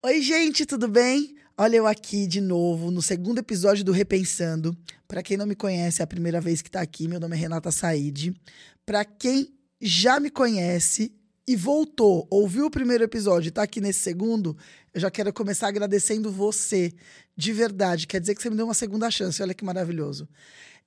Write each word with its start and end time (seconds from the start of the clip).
Oi, 0.00 0.22
gente, 0.22 0.64
tudo 0.64 0.86
bem? 0.86 1.34
Olha 1.56 1.78
eu 1.78 1.84
aqui 1.84 2.24
de 2.28 2.40
novo 2.40 2.88
no 2.88 3.02
segundo 3.02 3.38
episódio 3.38 3.84
do 3.84 3.90
Repensando. 3.90 4.78
Para 5.08 5.24
quem 5.24 5.36
não 5.36 5.44
me 5.44 5.56
conhece, 5.56 6.00
é 6.00 6.04
a 6.04 6.06
primeira 6.06 6.40
vez 6.40 6.62
que 6.62 6.70
tá 6.70 6.80
aqui. 6.80 7.08
Meu 7.08 7.18
nome 7.18 7.34
é 7.34 7.40
Renata 7.40 7.72
Said. 7.72 8.32
Para 8.86 9.04
quem 9.04 9.52
já 9.80 10.20
me 10.20 10.30
conhece 10.30 11.12
e 11.48 11.56
voltou, 11.56 12.28
ouviu 12.30 12.66
o 12.66 12.70
primeiro 12.70 13.02
episódio 13.02 13.48
e 13.48 13.50
tá 13.50 13.64
aqui 13.64 13.80
nesse 13.80 13.98
segundo, 13.98 14.56
eu 14.94 15.00
já 15.00 15.10
quero 15.10 15.32
começar 15.32 15.66
agradecendo 15.66 16.30
você, 16.30 16.92
de 17.36 17.52
verdade. 17.52 18.06
Quer 18.06 18.20
dizer 18.20 18.36
que 18.36 18.42
você 18.42 18.50
me 18.50 18.56
deu 18.56 18.66
uma 18.66 18.74
segunda 18.74 19.10
chance. 19.10 19.42
Olha 19.42 19.52
que 19.52 19.64
maravilhoso. 19.64 20.28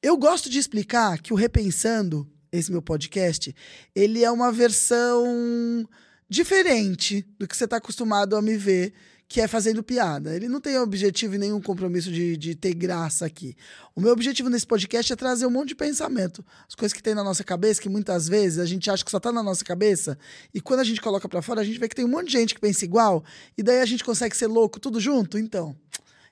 Eu 0.02 0.16
gosto 0.16 0.50
de 0.50 0.58
explicar 0.58 1.22
que 1.22 1.34
o 1.34 1.36
Repensando, 1.36 2.26
esse 2.50 2.72
meu 2.72 2.82
podcast, 2.82 3.54
ele 3.94 4.24
é 4.24 4.32
uma 4.32 4.54
versão 4.54 5.86
diferente 6.32 7.28
do 7.38 7.46
que 7.46 7.58
você 7.58 7.66
está 7.66 7.76
acostumado 7.76 8.38
a 8.38 8.42
me 8.42 8.56
ver, 8.56 8.94
que 9.28 9.42
é 9.42 9.50
fazendo 9.50 9.84
piada. 9.84 10.34
Ele 10.34 10.48
não 10.48 10.62
tem 10.62 10.80
objetivo 10.80 11.36
e 11.36 11.38
nenhum 11.38 11.60
compromisso 11.60 12.10
de, 12.10 12.38
de 12.38 12.56
ter 12.56 12.74
graça 12.74 13.26
aqui. 13.26 13.54
O 13.94 14.00
meu 14.00 14.14
objetivo 14.14 14.50
nesse 14.50 14.66
podcast 14.66 15.12
é 15.12 15.16
trazer 15.18 15.46
um 15.46 15.50
monte 15.50 15.70
de 15.70 15.76
pensamento. 15.76 16.42
As 16.66 16.74
coisas 16.74 16.94
que 16.94 17.04
tem 17.04 17.14
na 17.14 17.22
nossa 17.22 17.44
cabeça, 17.44 17.82
que 17.82 17.90
muitas 17.90 18.30
vezes 18.30 18.60
a 18.60 18.66
gente 18.66 18.90
acha 18.90 19.04
que 19.04 19.12
só 19.12 19.20
tá 19.20 19.30
na 19.30 19.44
nossa 19.44 19.66
cabeça, 19.66 20.18
e 20.54 20.62
quando 20.62 20.80
a 20.80 20.86
gente 20.86 21.02
coloca 21.02 21.28
para 21.28 21.42
fora, 21.42 21.60
a 21.60 21.66
gente 21.66 21.78
vê 21.78 21.90
que 21.90 21.96
tem 21.96 22.06
um 22.06 22.10
monte 22.10 22.28
de 22.28 22.32
gente 22.32 22.56
que 22.56 22.62
pensa 22.62 22.86
igual, 22.86 23.26
e 23.58 23.62
daí 23.62 23.82
a 23.82 23.86
gente 23.86 24.06
consegue 24.06 24.36
ser 24.36 24.48
louco 24.48 24.80
tudo 24.80 25.02
junto. 25.02 25.38
Então, 25.38 25.76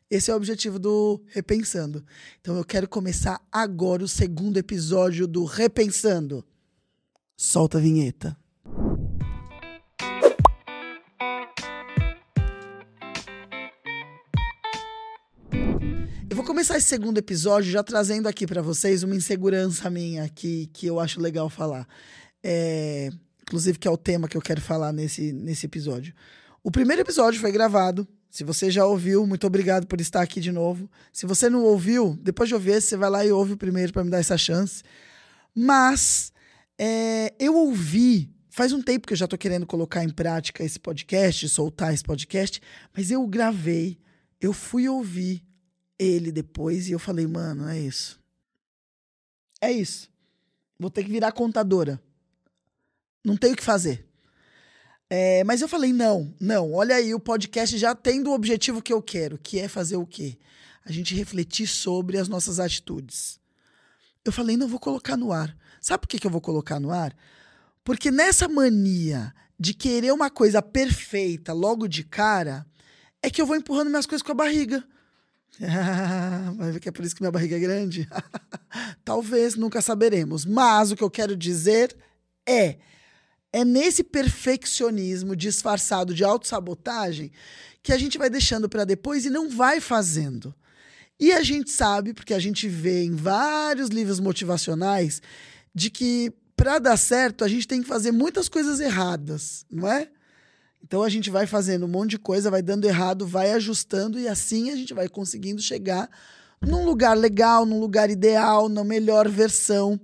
esse 0.09 0.31
é 0.31 0.33
o 0.33 0.37
objetivo 0.37 0.79
do 0.79 1.21
Repensando. 1.27 2.05
Então 2.39 2.55
eu 2.55 2.63
quero 2.63 2.87
começar 2.87 3.45
agora 3.51 4.01
o 4.01 4.07
segundo 4.07 4.55
episódio 4.55 5.27
do 5.27 5.43
Repensando. 5.43 6.45
Solta 7.35 7.79
a 7.79 7.81
vinheta. 7.81 8.38
Vou 16.39 16.45
começar 16.45 16.77
esse 16.77 16.87
segundo 16.87 17.17
episódio 17.17 17.69
já 17.69 17.83
trazendo 17.83 18.25
aqui 18.25 18.47
para 18.47 18.61
vocês 18.61 19.03
uma 19.03 19.13
insegurança 19.13 19.89
minha 19.89 20.29
que, 20.29 20.67
que 20.67 20.85
eu 20.85 20.97
acho 20.97 21.19
legal 21.19 21.49
falar. 21.49 21.85
É, 22.41 23.09
inclusive, 23.41 23.77
que 23.77 23.85
é 23.85 23.91
o 23.91 23.97
tema 23.97 24.25
que 24.25 24.37
eu 24.37 24.41
quero 24.41 24.61
falar 24.61 24.93
nesse, 24.93 25.33
nesse 25.33 25.65
episódio. 25.65 26.13
O 26.63 26.71
primeiro 26.71 27.01
episódio 27.01 27.41
foi 27.41 27.51
gravado. 27.51 28.07
Se 28.29 28.45
você 28.45 28.71
já 28.71 28.85
ouviu, 28.85 29.27
muito 29.27 29.45
obrigado 29.45 29.85
por 29.85 29.99
estar 29.99 30.21
aqui 30.21 30.39
de 30.39 30.49
novo. 30.49 30.89
Se 31.11 31.25
você 31.25 31.49
não 31.49 31.61
ouviu, 31.61 32.17
depois 32.21 32.47
de 32.47 32.55
ouvir 32.55 32.71
esse, 32.71 32.87
você 32.87 32.95
vai 32.95 33.09
lá 33.09 33.25
e 33.25 33.33
ouve 33.33 33.51
o 33.51 33.57
primeiro 33.57 33.91
para 33.91 34.05
me 34.05 34.09
dar 34.09 34.19
essa 34.19 34.37
chance. 34.37 34.81
Mas 35.53 36.31
é, 36.77 37.33
eu 37.37 37.53
ouvi 37.53 38.29
faz 38.49 38.71
um 38.71 38.81
tempo 38.81 39.05
que 39.05 39.11
eu 39.11 39.17
já 39.17 39.27
tô 39.27 39.37
querendo 39.37 39.67
colocar 39.67 40.05
em 40.05 40.09
prática 40.09 40.63
esse 40.63 40.79
podcast, 40.79 41.49
soltar 41.49 41.93
esse 41.93 42.03
podcast, 42.03 42.61
mas 42.95 43.11
eu 43.11 43.27
gravei, 43.27 43.99
eu 44.39 44.53
fui 44.53 44.87
ouvir 44.87 45.43
ele 45.99 46.31
depois 46.31 46.87
e 46.87 46.93
eu 46.93 46.99
falei, 46.99 47.27
mano, 47.27 47.67
é 47.67 47.77
isso. 47.77 48.19
É 49.61 49.71
isso. 49.71 50.09
Vou 50.79 50.89
ter 50.89 51.03
que 51.03 51.11
virar 51.11 51.33
contadora. 51.33 52.01
Não 53.23 53.35
tenho 53.35 53.53
o 53.53 53.57
que 53.57 53.63
fazer. 53.63 54.07
É, 55.09 55.43
mas 55.43 55.61
eu 55.61 55.67
falei, 55.67 55.91
não, 55.91 56.33
não, 56.39 56.71
olha 56.71 56.95
aí, 56.95 57.13
o 57.13 57.19
podcast 57.19 57.77
já 57.77 57.93
tem 57.93 58.21
do 58.21 58.31
objetivo 58.31 58.81
que 58.81 58.93
eu 58.93 59.01
quero, 59.01 59.39
que 59.39 59.59
é 59.59 59.67
fazer 59.67 59.97
o 59.97 60.05
quê? 60.05 60.37
A 60.85 60.91
gente 60.91 61.15
refletir 61.15 61.67
sobre 61.67 62.17
as 62.17 62.27
nossas 62.27 62.59
atitudes. 62.59 63.39
Eu 64.23 64.31
falei, 64.31 64.55
não, 64.55 64.67
vou 64.67 64.79
colocar 64.79 65.17
no 65.17 65.31
ar. 65.31 65.57
Sabe 65.81 66.01
por 66.01 66.07
que, 66.07 66.19
que 66.19 66.27
eu 66.27 66.31
vou 66.31 66.41
colocar 66.41 66.79
no 66.79 66.91
ar? 66.91 67.15
Porque 67.83 68.11
nessa 68.11 68.47
mania 68.47 69.33
de 69.59 69.73
querer 69.73 70.13
uma 70.13 70.29
coisa 70.29 70.61
perfeita 70.61 71.51
logo 71.51 71.87
de 71.87 72.03
cara, 72.03 72.65
é 73.21 73.29
que 73.29 73.41
eu 73.41 73.45
vou 73.45 73.55
empurrando 73.55 73.89
minhas 73.89 74.05
coisas 74.05 74.23
com 74.23 74.31
a 74.31 74.35
barriga. 74.35 74.87
vai 76.57 76.71
ver 76.71 76.79
que 76.79 76.89
é 76.89 76.91
por 76.91 77.03
isso 77.03 77.15
que 77.15 77.21
minha 77.21 77.31
barriga 77.31 77.55
é 77.55 77.59
grande? 77.59 78.07
Talvez, 79.03 79.55
nunca 79.55 79.81
saberemos. 79.81 80.45
Mas 80.45 80.91
o 80.91 80.95
que 80.95 81.03
eu 81.03 81.09
quero 81.09 81.35
dizer 81.35 81.95
é 82.47 82.77
é 83.51 83.65
nesse 83.65 84.03
perfeccionismo 84.03 85.35
disfarçado 85.35 86.13
de 86.13 86.23
autossabotagem 86.23 87.31
que 87.81 87.91
a 87.91 87.97
gente 87.97 88.17
vai 88.17 88.29
deixando 88.29 88.69
para 88.69 88.85
depois 88.85 89.25
e 89.25 89.29
não 89.29 89.49
vai 89.49 89.79
fazendo. 89.79 90.53
E 91.19 91.31
a 91.31 91.43
gente 91.43 91.71
sabe, 91.71 92.13
porque 92.13 92.33
a 92.33 92.39
gente 92.39 92.67
vê 92.67 93.03
em 93.03 93.15
vários 93.15 93.89
livros 93.89 94.19
motivacionais, 94.19 95.21
de 95.73 95.89
que 95.89 96.31
para 96.55 96.79
dar 96.79 96.97
certo 96.97 97.43
a 97.43 97.47
gente 97.47 97.67
tem 97.67 97.81
que 97.81 97.87
fazer 97.87 98.11
muitas 98.11 98.47
coisas 98.47 98.79
erradas, 98.79 99.65
não 99.69 99.87
é? 99.87 100.09
Então 100.83 101.03
a 101.03 101.09
gente 101.09 101.29
vai 101.29 101.45
fazendo 101.45 101.85
um 101.85 101.89
monte 101.89 102.11
de 102.11 102.19
coisa, 102.19 102.49
vai 102.49 102.61
dando 102.61 102.85
errado, 102.85 103.27
vai 103.27 103.51
ajustando 103.51 104.19
e 104.19 104.27
assim 104.27 104.71
a 104.71 104.75
gente 104.75 104.93
vai 104.93 105.07
conseguindo 105.07 105.61
chegar 105.61 106.09
num 106.61 106.85
lugar 106.85 107.17
legal, 107.17 107.65
num 107.65 107.79
lugar 107.79 108.09
ideal, 108.09 108.67
na 108.67 108.83
melhor 108.83 109.27
versão. 109.29 109.99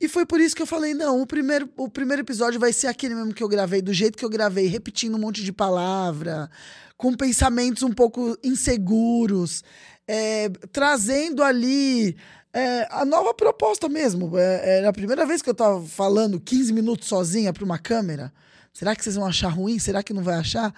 E 0.00 0.08
foi 0.08 0.24
por 0.24 0.40
isso 0.40 0.54
que 0.54 0.62
eu 0.62 0.66
falei: 0.66 0.94
não, 0.94 1.20
o 1.20 1.26
primeiro, 1.26 1.68
o 1.76 1.88
primeiro 1.88 2.22
episódio 2.22 2.60
vai 2.60 2.72
ser 2.72 2.86
aquele 2.86 3.14
mesmo 3.14 3.34
que 3.34 3.42
eu 3.42 3.48
gravei, 3.48 3.82
do 3.82 3.92
jeito 3.92 4.16
que 4.16 4.24
eu 4.24 4.30
gravei, 4.30 4.66
repetindo 4.66 5.16
um 5.16 5.20
monte 5.20 5.42
de 5.42 5.52
palavra, 5.52 6.48
com 6.96 7.12
pensamentos 7.14 7.82
um 7.82 7.92
pouco 7.92 8.36
inseguros, 8.42 9.64
é, 10.06 10.48
trazendo 10.70 11.42
ali 11.42 12.16
é, 12.52 12.86
a 12.90 13.04
nova 13.04 13.34
proposta 13.34 13.88
mesmo. 13.88 14.38
É, 14.38 14.78
era 14.78 14.88
a 14.88 14.92
primeira 14.92 15.26
vez 15.26 15.42
que 15.42 15.50
eu 15.50 15.54
tava 15.54 15.82
falando 15.82 16.40
15 16.40 16.72
minutos 16.72 17.08
sozinha 17.08 17.52
para 17.52 17.64
uma 17.64 17.78
câmera. 17.78 18.32
Será 18.78 18.94
que 18.94 19.02
vocês 19.02 19.16
vão 19.16 19.26
achar 19.26 19.48
ruim? 19.48 19.76
Será 19.80 20.04
que 20.04 20.12
não 20.12 20.22
vai 20.22 20.36
achar? 20.36 20.72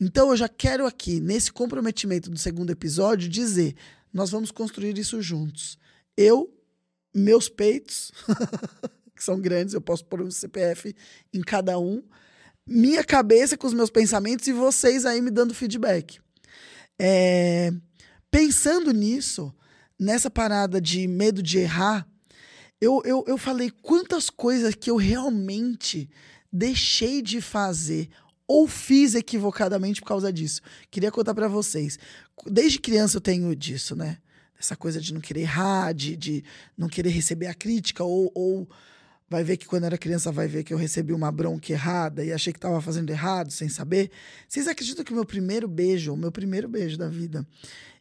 Então 0.00 0.30
eu 0.30 0.36
já 0.36 0.48
quero 0.48 0.86
aqui, 0.86 1.20
nesse 1.20 1.52
comprometimento 1.52 2.28
do 2.28 2.36
segundo 2.36 2.70
episódio, 2.70 3.28
dizer: 3.28 3.76
nós 4.12 4.28
vamos 4.28 4.50
construir 4.50 4.98
isso 4.98 5.22
juntos. 5.22 5.78
Eu 6.16 6.52
meus 7.14 7.48
peitos, 7.48 8.10
que 9.14 9.22
são 9.22 9.40
grandes, 9.40 9.72
eu 9.72 9.80
posso 9.80 10.04
pôr 10.04 10.20
um 10.20 10.32
CPF 10.32 10.96
em 11.32 11.40
cada 11.42 11.78
um, 11.78 12.02
minha 12.66 13.04
cabeça 13.04 13.56
com 13.56 13.68
os 13.68 13.72
meus 13.72 13.88
pensamentos 13.88 14.48
e 14.48 14.52
vocês 14.52 15.06
aí 15.06 15.22
me 15.22 15.30
dando 15.30 15.54
feedback. 15.54 16.18
É, 16.98 17.72
pensando 18.32 18.92
nisso, 18.92 19.54
nessa 19.96 20.28
parada 20.28 20.80
de 20.80 21.06
medo 21.06 21.40
de 21.40 21.58
errar, 21.60 22.04
eu, 22.80 23.00
eu, 23.04 23.24
eu 23.28 23.38
falei 23.38 23.70
quantas 23.70 24.28
coisas 24.28 24.74
que 24.74 24.90
eu 24.90 24.96
realmente 24.96 26.10
deixei 26.54 27.20
de 27.20 27.40
fazer 27.40 28.08
ou 28.46 28.68
fiz 28.68 29.14
equivocadamente 29.14 30.00
por 30.00 30.06
causa 30.06 30.32
disso. 30.32 30.60
Queria 30.90 31.10
contar 31.10 31.34
para 31.34 31.48
vocês. 31.48 31.98
Desde 32.46 32.78
criança 32.78 33.16
eu 33.16 33.20
tenho 33.20 33.54
disso, 33.56 33.96
né? 33.96 34.18
essa 34.58 34.76
coisa 34.76 35.00
de 35.00 35.12
não 35.12 35.20
querer 35.20 35.42
errar, 35.42 35.92
de, 35.92 36.16
de 36.16 36.44
não 36.76 36.88
querer 36.88 37.10
receber 37.10 37.46
a 37.46 37.54
crítica, 37.54 38.02
ou, 38.02 38.30
ou 38.34 38.68
vai 39.28 39.44
ver 39.44 39.56
que 39.56 39.66
quando 39.66 39.84
era 39.84 39.98
criança 39.98 40.32
vai 40.32 40.46
ver 40.46 40.64
que 40.64 40.72
eu 40.72 40.78
recebi 40.78 41.12
uma 41.12 41.30
bronca 41.30 41.72
errada 41.72 42.24
e 42.24 42.32
achei 42.32 42.52
que 42.52 42.58
estava 42.58 42.80
fazendo 42.80 43.10
errado 43.10 43.50
sem 43.50 43.68
saber. 43.68 44.10
Vocês 44.48 44.68
acreditam 44.68 45.04
que 45.04 45.12
o 45.12 45.14
meu 45.14 45.24
primeiro 45.24 45.68
beijo, 45.68 46.12
o 46.12 46.16
meu 46.16 46.32
primeiro 46.32 46.68
beijo 46.68 46.96
da 46.96 47.08
vida, 47.08 47.46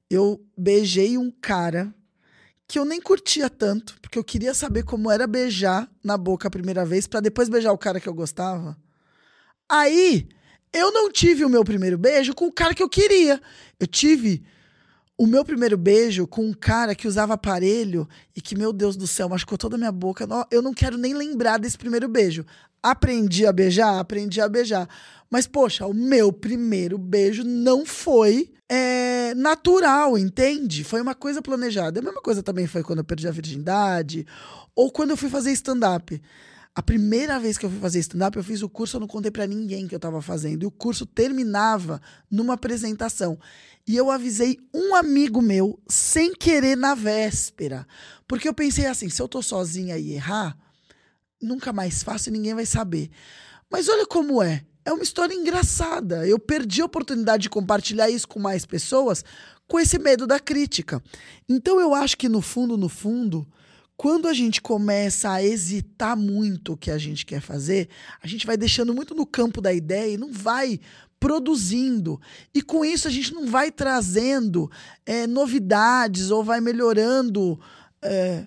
eu 0.10 0.42
beijei 0.58 1.18
um 1.18 1.32
cara 1.32 1.94
que 2.74 2.80
eu 2.80 2.86
nem 2.86 3.00
curtia 3.00 3.52
tanto, 3.52 3.96
porque 4.02 4.18
eu 4.18 4.24
queria 4.24 4.52
saber 4.52 4.82
como 4.82 5.12
era 5.12 5.28
beijar 5.28 5.88
na 6.04 6.18
boca 6.18 6.48
a 6.48 6.52
primeira 6.52 6.84
vez 6.84 7.06
para 7.06 7.20
depois 7.20 7.48
beijar 7.48 7.72
o 7.72 7.78
cara 7.78 8.00
que 8.00 8.10
eu 8.10 8.16
gostava. 8.16 8.76
Aí, 9.70 10.28
eu 10.74 10.92
não 10.92 11.12
tive 11.12 11.46
o 11.46 11.50
meu 11.50 11.64
primeiro 11.64 12.00
beijo 12.00 12.34
com 12.34 12.48
o 12.48 12.52
cara 12.52 12.74
que 12.74 12.82
eu 12.82 12.90
queria. 12.90 13.40
Eu 13.80 13.86
tive 13.86 14.44
o 15.18 15.28
meu 15.28 15.46
primeiro 15.46 15.78
beijo 15.78 16.26
com 16.26 16.46
um 16.46 16.54
cara 16.54 16.96
que 16.96 17.08
usava 17.08 17.34
aparelho 17.34 18.08
e 18.36 18.42
que, 18.42 18.58
meu 18.58 18.74
Deus 18.74 18.96
do 18.96 19.08
céu, 19.08 19.30
machucou 19.30 19.58
toda 19.58 19.76
a 19.76 19.78
minha 19.78 19.92
boca. 19.92 20.28
Eu 20.50 20.62
não 20.62 20.74
quero 20.74 20.98
nem 20.98 21.14
lembrar 21.14 21.60
desse 21.60 21.78
primeiro 21.78 22.08
beijo. 22.08 22.46
Aprendi 22.82 23.46
a 23.46 23.54
beijar? 23.54 24.00
Aprendi 24.00 24.42
a 24.42 24.50
beijar. 24.50 24.90
Mas, 25.30 25.48
poxa, 25.48 25.86
o 25.86 25.94
meu 25.94 26.34
primeiro 26.34 26.98
beijo 26.98 27.44
não 27.44 27.86
foi 27.86 28.52
é, 28.70 29.34
natural, 29.36 30.18
entende? 30.18 30.84
Foi 30.84 31.00
uma 31.00 31.16
coisa 31.16 31.42
planejada. 31.42 32.00
A 32.00 32.04
mesma 32.04 32.22
coisa 32.22 32.42
também 32.42 32.68
foi 32.68 32.84
quando 32.84 33.00
eu 33.00 33.06
perdi 33.06 33.28
a 33.28 33.32
virgindade 33.32 34.26
ou 34.76 34.92
quando 34.92 35.12
eu 35.12 35.18
fui 35.18 35.30
fazer 35.30 35.52
stand-up. 35.52 36.20
A 36.76 36.82
primeira 36.82 37.40
vez 37.40 37.58
que 37.58 37.66
eu 37.66 37.70
fui 37.70 37.80
fazer 37.80 38.00
stand-up, 38.00 38.36
eu 38.36 38.44
fiz 38.44 38.64
o 38.64 38.70
curso, 38.70 38.96
eu 38.96 39.00
não 39.00 39.08
contei 39.08 39.30
para 39.30 39.46
ninguém 39.46 39.88
que 39.88 39.94
eu 39.94 40.00
tava 40.00 40.22
fazendo. 40.22 40.64
E 40.64 40.66
o 40.66 40.72
curso 40.72 41.06
terminava 41.06 42.02
numa 42.32 42.56
apresentação. 42.56 43.38
E 43.88 43.96
eu 43.96 44.10
avisei 44.10 44.58
um 44.74 44.96
amigo 44.96 45.42
meu, 45.42 45.80
sem 45.88 46.34
querer, 46.34 46.76
na 46.76 46.96
véspera. 46.96 47.86
Porque 48.28 48.48
eu 48.48 48.54
pensei 48.54 48.88
assim: 48.88 49.08
se 49.08 49.22
eu 49.22 49.28
tô 49.28 49.42
sozinha 49.42 49.98
e 49.98 50.14
errar, 50.14 50.58
nunca 51.40 51.72
mais 51.72 52.02
faço 52.02 52.30
e 52.30 52.32
ninguém 52.32 52.56
vai 52.56 52.66
saber. 52.66 53.12
Mas 53.70 53.88
olha 53.88 54.08
como 54.08 54.42
é. 54.42 54.66
É 54.86 54.92
uma 54.92 55.04
história 55.04 55.34
engraçada. 55.34 56.28
Eu 56.28 56.38
perdi 56.38 56.82
a 56.82 56.86
oportunidade 56.86 57.44
de 57.44 57.50
compartilhar 57.50 58.10
isso 58.10 58.28
com 58.28 58.40
mais 58.40 58.66
pessoas 58.66 59.24
com 59.68 59.80
esse 59.80 59.98
medo 59.98 60.28
da 60.28 60.40
crítica. 60.40 61.02
Então 61.48 61.80
eu 61.80 61.94
acho 61.94 62.18
que 62.18 62.28
no 62.28 62.42
fundo, 62.42 62.78
no 62.78 62.90
fundo, 62.90 63.48
quando 63.96 64.28
a 64.28 64.34
gente 64.34 64.62
começa 64.62 65.32
a 65.32 65.44
hesitar 65.44 66.18
muito 66.18 66.74
o 66.74 66.78
que 66.78 66.92
a 66.92 66.98
gente 66.98 67.26
quer 67.26 67.42
fazer, 67.42 67.90
a 68.22 68.28
gente 68.28 68.46
vai 68.46 68.58
deixando 68.58 68.94
muito 68.94 69.14
no 69.14 69.26
campo 69.26 69.62
da 69.62 69.72
ideia 69.72 70.14
e 70.14 70.18
não 70.18 70.32
vai 70.32 70.80
produzindo. 71.20 72.20
E 72.54 72.62
com 72.62 72.84
isso 72.84 73.08
a 73.08 73.12
gente 73.12 73.34
não 73.34 73.48
vai 73.48 73.72
trazendo 73.72 74.70
é, 75.06 75.26
novidades 75.26 76.32
ou 76.32 76.44
vai 76.44 76.60
melhorando 76.60 77.60
é, 78.02 78.46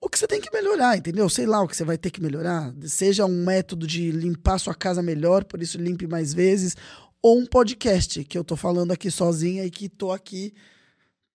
o 0.00 0.08
que 0.08 0.18
você 0.18 0.26
tem 0.26 0.40
que 0.40 0.52
melhorar, 0.52 0.96
entendeu? 0.96 1.28
Sei 1.28 1.46
lá 1.46 1.62
o 1.62 1.68
que 1.68 1.76
você 1.76 1.84
vai 1.84 1.96
ter 1.96 2.10
que 2.10 2.20
melhorar. 2.20 2.74
Seja 2.86 3.24
um 3.24 3.44
método 3.44 3.86
de 3.86 4.10
limpar 4.10 4.58
sua 4.58 4.74
casa 4.74 5.00
melhor, 5.00 5.44
por 5.44 5.62
isso 5.62 5.78
limpe 5.78 6.08
mais 6.08 6.34
vezes, 6.34 6.76
ou 7.22 7.38
um 7.38 7.46
podcast 7.46 8.24
que 8.24 8.36
eu 8.36 8.42
tô 8.42 8.56
falando 8.56 8.90
aqui 8.90 9.08
sozinha 9.08 9.64
e 9.64 9.70
que 9.70 9.88
tô 9.88 10.10
aqui 10.10 10.52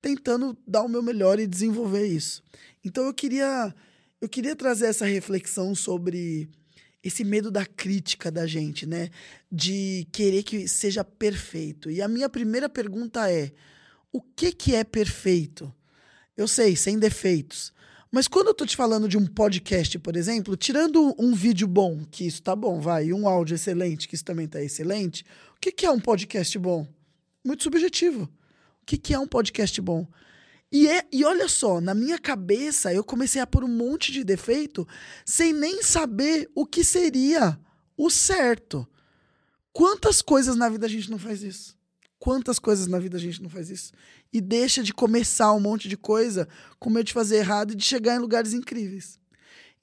tentando 0.07 0.57
dar 0.65 0.83
o 0.83 0.87
meu 0.87 1.03
melhor 1.03 1.37
e 1.37 1.45
desenvolver 1.45 2.05
isso. 2.05 2.41
Então 2.83 3.03
eu 3.05 3.13
queria 3.13 3.75
eu 4.21 4.29
queria 4.29 4.55
trazer 4.55 4.85
essa 4.85 5.05
reflexão 5.05 5.75
sobre 5.75 6.49
esse 7.03 7.25
medo 7.25 7.51
da 7.51 7.65
crítica 7.65 8.31
da 8.31 8.47
gente, 8.47 8.85
né? 8.85 9.09
De 9.51 10.07
querer 10.13 10.43
que 10.43 10.65
seja 10.65 11.03
perfeito. 11.03 11.91
E 11.91 12.01
a 12.01 12.07
minha 12.07 12.29
primeira 12.29 12.69
pergunta 12.69 13.29
é: 13.29 13.51
o 14.09 14.21
que 14.21 14.53
que 14.53 14.73
é 14.73 14.85
perfeito? 14.85 15.73
Eu 16.37 16.47
sei, 16.47 16.77
sem 16.77 16.97
defeitos. 16.97 17.73
Mas 18.09 18.29
quando 18.29 18.47
eu 18.47 18.53
tô 18.53 18.65
te 18.65 18.77
falando 18.77 19.09
de 19.09 19.17
um 19.17 19.25
podcast, 19.25 19.99
por 19.99 20.15
exemplo, 20.15 20.55
tirando 20.55 21.13
um 21.19 21.35
vídeo 21.35 21.67
bom, 21.67 22.05
que 22.09 22.25
isso 22.25 22.41
tá 22.41 22.55
bom, 22.55 22.79
vai, 22.79 23.07
e 23.07 23.13
um 23.13 23.27
áudio 23.27 23.55
excelente, 23.55 24.07
que 24.07 24.15
isso 24.15 24.23
também 24.23 24.47
tá 24.47 24.63
excelente, 24.63 25.25
o 25.57 25.59
que, 25.59 25.73
que 25.73 25.85
é 25.85 25.91
um 25.91 25.99
podcast 25.99 26.57
bom? 26.57 26.87
Muito 27.43 27.63
subjetivo. 27.63 28.29
Que, 28.87 28.97
que 28.97 29.13
é 29.13 29.19
um 29.19 29.27
podcast 29.27 29.81
bom? 29.81 30.07
E, 30.71 30.87
é, 30.87 31.05
e 31.11 31.25
olha 31.25 31.49
só, 31.49 31.81
na 31.81 31.93
minha 31.93 32.17
cabeça 32.17 32.93
eu 32.93 33.03
comecei 33.03 33.41
a 33.41 33.45
pôr 33.45 33.65
um 33.65 33.67
monte 33.67 34.13
de 34.13 34.23
defeito 34.23 34.87
sem 35.25 35.51
nem 35.51 35.83
saber 35.83 36.49
o 36.55 36.65
que 36.65 36.85
seria 36.85 37.59
o 37.97 38.09
certo. 38.09 38.87
Quantas 39.73 40.21
coisas 40.21 40.55
na 40.55 40.69
vida 40.69 40.85
a 40.85 40.89
gente 40.89 41.11
não 41.11 41.19
faz 41.19 41.43
isso? 41.43 41.77
Quantas 42.17 42.59
coisas 42.59 42.87
na 42.87 42.97
vida 42.97 43.17
a 43.17 43.19
gente 43.19 43.43
não 43.43 43.49
faz 43.49 43.69
isso? 43.69 43.91
E 44.31 44.39
deixa 44.39 44.81
de 44.81 44.93
começar 44.93 45.51
um 45.51 45.59
monte 45.59 45.89
de 45.89 45.97
coisa 45.97 46.47
com 46.79 46.89
medo 46.89 47.07
de 47.07 47.13
fazer 47.13 47.37
errado 47.37 47.73
e 47.73 47.75
de 47.75 47.83
chegar 47.83 48.15
em 48.15 48.19
lugares 48.19 48.53
incríveis. 48.53 49.19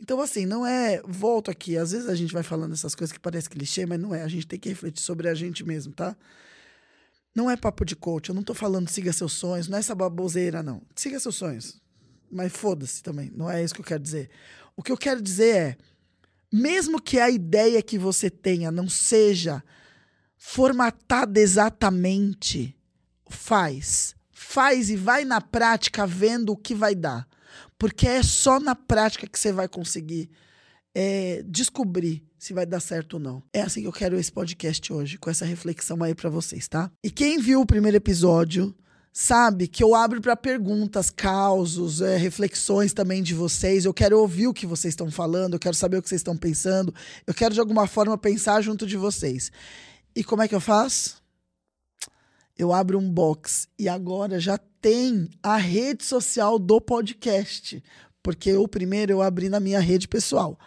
Então, 0.01 0.19
assim, 0.21 0.47
não 0.47 0.67
é. 0.67 1.01
Volto 1.07 1.51
aqui, 1.51 1.77
às 1.77 1.93
vezes 1.93 2.09
a 2.09 2.15
gente 2.15 2.33
vai 2.33 2.43
falando 2.43 2.73
essas 2.73 2.95
coisas 2.95 3.13
que 3.13 3.21
parece 3.21 3.51
clichê, 3.51 3.85
mas 3.85 4.01
não 4.01 4.15
é. 4.15 4.23
A 4.23 4.29
gente 4.29 4.47
tem 4.47 4.59
que 4.59 4.71
refletir 4.71 5.03
sobre 5.03 5.29
a 5.29 5.35
gente 5.35 5.63
mesmo, 5.63 5.93
tá? 5.93 6.17
Não 7.35 7.51
é 7.51 7.57
papo 7.57 7.85
de 7.85 7.97
coach. 7.97 8.29
Eu 8.29 8.35
não 8.35 8.43
tô 8.43 8.55
falando 8.55 8.89
siga 8.89 9.13
seus 9.13 9.33
sonhos, 9.33 9.69
não 9.69 9.77
é 9.77 9.81
essa 9.81 9.95
baboseira, 9.95 10.63
não. 10.63 10.83
Siga 10.95 11.19
seus 11.19 11.35
sonhos. 11.35 11.81
Mas 12.31 12.53
foda-se 12.53 13.03
também. 13.03 13.31
Não 13.35 13.51
é 13.51 13.63
isso 13.63 13.75
que 13.75 13.81
eu 13.81 13.85
quero 13.85 14.03
dizer. 14.03 14.31
O 14.77 14.83
que 14.83 14.93
eu 14.93 14.97
quero 14.97 15.21
dizer 15.21 15.57
é: 15.57 15.77
mesmo 16.53 17.01
que 17.01 17.19
a 17.19 17.29
ideia 17.29 17.83
que 17.83 17.99
você 17.99 18.31
tenha 18.31 18.71
não 18.71 18.89
seja 18.89 19.63
formatada 20.37 21.41
exatamente, 21.41 22.77
faz. 23.29 24.15
Faz 24.31 24.91
e 24.91 24.97
vai 24.97 25.25
na 25.25 25.41
prática 25.41 26.07
vendo 26.07 26.53
o 26.53 26.57
que 26.57 26.75
vai 26.75 26.95
dar. 26.95 27.27
Porque 27.79 28.07
é 28.07 28.23
só 28.23 28.61
na 28.61 28.75
prática 28.75 29.27
que 29.27 29.39
você 29.39 29.53
vai 29.53 29.69
conseguir 29.69 30.31
é, 30.95 31.43
descobrir 31.47 32.23
se 32.39 32.53
vai 32.53 32.67
dar 32.67 32.81
certo 32.81 33.15
ou 33.15 33.21
não. 33.21 33.43
É 33.53 33.63
assim 33.63 33.81
que 33.81 33.89
eu 33.89 33.93
quero 33.93 34.19
esse 34.19 34.31
podcast 34.31 34.93
hoje, 34.93 35.19
com 35.19 35.31
essa 35.31 35.45
reflexão 35.45 36.03
aí 36.03 36.15
para 36.15 36.31
vocês, 36.31 36.69
tá? 36.69 36.91
E 37.03 37.11
quem 37.11 37.39
viu 37.39 37.61
o 37.61 37.67
primeiro 37.67 37.97
episódio 37.97 38.75
sabe 39.13 39.69
que 39.69 39.83
eu 39.83 39.95
abro 39.95 40.21
para 40.21 40.37
perguntas, 40.37 41.09
causos, 41.09 42.01
é, 42.01 42.17
reflexões 42.17 42.93
também 42.93 43.23
de 43.23 43.33
vocês. 43.33 43.85
Eu 43.85 43.95
quero 43.95 44.19
ouvir 44.19 44.49
o 44.49 44.55
que 44.55 44.67
vocês 44.67 44.93
estão 44.93 45.11
falando, 45.11 45.55
eu 45.55 45.59
quero 45.59 45.75
saber 45.75 45.97
o 45.97 46.03
que 46.03 46.09
vocês 46.09 46.21
estão 46.21 46.37
pensando, 46.37 46.93
eu 47.27 47.33
quero 47.33 47.55
de 47.55 47.61
alguma 47.61 47.87
forma 47.87 48.19
pensar 48.19 48.61
junto 48.61 48.87
de 48.87 48.97
vocês. 48.97 49.51
E 50.15 50.23
como 50.23 50.43
é 50.43 50.49
que 50.49 50.55
eu 50.55 50.61
faço? 50.61 51.23
Eu 52.57 52.73
abro 52.73 52.99
um 52.99 53.11
box 53.11 53.67
e 53.79 53.89
agora 53.89 54.39
já 54.39 54.59
tem 54.81 55.29
a 55.43 55.57
rede 55.57 56.05
social 56.05 56.59
do 56.59 56.81
podcast, 56.81 57.83
porque 58.23 58.53
o 58.55 58.69
primeiro 58.69 59.13
eu 59.13 59.23
abri 59.23 59.49
na 59.49 59.59
minha 59.59 59.81
rede 59.81 60.07
pessoal. 60.07 60.59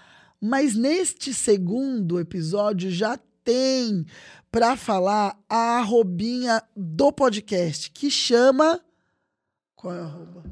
Mas 0.41 0.75
neste 0.75 1.33
segundo 1.33 2.19
episódio 2.19 2.91
já 2.91 3.17
tem 3.43 4.05
para 4.51 4.75
falar 4.75 5.37
a 5.49 5.79
arrobinha 5.79 6.61
do 6.75 7.11
podcast, 7.11 7.89
que 7.91 8.11
chama. 8.11 8.79
Qual 9.75 9.93
é 9.93 9.99
a 9.99 10.03
arroba? 10.03 10.43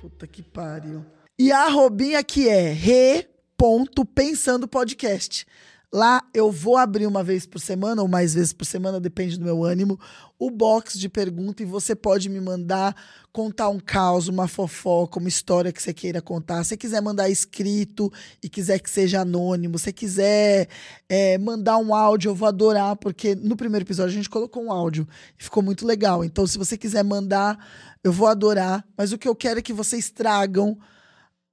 Puta 0.00 0.26
que 0.26 0.42
pariu. 0.42 1.04
E 1.38 1.52
a 1.52 1.64
arrobinha 1.64 2.22
que 2.24 2.48
é 2.48 2.72
re.pensando 2.72 4.66
podcast. 4.66 5.46
Lá 5.90 6.22
eu 6.34 6.52
vou 6.52 6.76
abrir 6.76 7.06
uma 7.06 7.24
vez 7.24 7.46
por 7.46 7.58
semana, 7.58 8.02
ou 8.02 8.08
mais 8.08 8.34
vezes 8.34 8.52
por 8.52 8.66
semana, 8.66 9.00
depende 9.00 9.38
do 9.38 9.44
meu 9.44 9.64
ânimo, 9.64 9.98
o 10.38 10.50
box 10.50 10.98
de 10.98 11.08
pergunta 11.08 11.62
e 11.62 11.66
você 11.66 11.94
pode 11.94 12.28
me 12.28 12.38
mandar 12.40 12.94
contar 13.32 13.70
um 13.70 13.80
caos, 13.80 14.28
uma 14.28 14.46
fofoca, 14.46 15.18
uma 15.18 15.30
história 15.30 15.72
que 15.72 15.82
você 15.82 15.94
queira 15.94 16.20
contar. 16.20 16.62
Se 16.64 16.76
quiser 16.76 17.00
mandar 17.00 17.30
escrito 17.30 18.12
e 18.42 18.50
quiser 18.50 18.80
que 18.80 18.90
seja 18.90 19.22
anônimo, 19.22 19.78
se 19.78 19.90
quiser 19.90 20.68
é, 21.08 21.38
mandar 21.38 21.78
um 21.78 21.94
áudio, 21.94 22.30
eu 22.30 22.34
vou 22.34 22.48
adorar, 22.48 22.94
porque 22.96 23.34
no 23.34 23.56
primeiro 23.56 23.84
episódio 23.86 24.12
a 24.12 24.16
gente 24.16 24.28
colocou 24.28 24.62
um 24.62 24.70
áudio 24.70 25.08
e 25.38 25.42
ficou 25.42 25.62
muito 25.62 25.86
legal. 25.86 26.22
Então, 26.22 26.46
se 26.46 26.58
você 26.58 26.76
quiser 26.76 27.02
mandar, 27.02 27.58
eu 28.04 28.12
vou 28.12 28.28
adorar. 28.28 28.84
Mas 28.94 29.10
o 29.10 29.16
que 29.16 29.28
eu 29.28 29.34
quero 29.34 29.58
é 29.58 29.62
que 29.62 29.72
vocês 29.72 30.10
tragam 30.10 30.76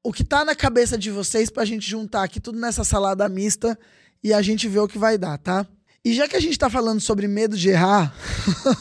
o 0.03 0.13
que 0.13 0.23
tá 0.23 0.45
na 0.45 0.53
cabeça 0.53 0.99
de 0.99 1.09
vocês 1.09 1.49
pra 1.49 1.65
gente 1.65 1.89
juntar 1.89 2.23
aqui 2.23 2.39
tudo 2.39 2.59
nessa 2.59 2.83
salada 2.83 3.27
mista 3.27 3.75
e 4.25 4.33
a 4.33 4.41
gente 4.41 4.67
vê 4.67 4.79
o 4.79 4.87
que 4.87 4.97
vai 4.97 5.19
dar, 5.19 5.37
tá? 5.37 5.67
E 6.03 6.11
já 6.11 6.27
que 6.27 6.35
a 6.35 6.39
gente 6.39 6.53
está 6.53 6.67
falando 6.67 6.99
sobre 6.99 7.27
medo 7.27 7.55
de 7.55 7.69
errar, 7.69 8.11